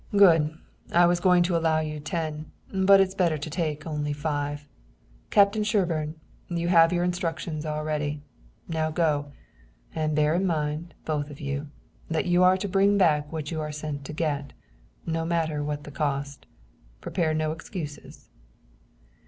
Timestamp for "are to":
12.41-12.67